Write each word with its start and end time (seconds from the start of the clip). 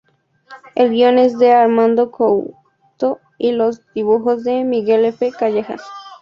El 0.73 0.89
guion 0.89 1.19
es 1.19 1.37
de 1.37 1.51
Armando 1.51 2.09
Couto 2.09 3.19
y 3.37 3.51
los 3.51 3.81
dibujos 3.93 4.43
de 4.43 4.63
Miguel 4.63 5.05
F. 5.05 5.31
Callejas. 5.31 5.83